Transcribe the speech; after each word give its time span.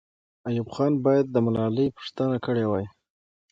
ایوب 0.47 0.67
خان 0.75 0.93
باید 1.05 1.25
د 1.31 1.35
ملالۍ 1.45 1.87
پوښتنه 1.97 2.37
کړې 2.45 2.65
وای. 2.67 2.85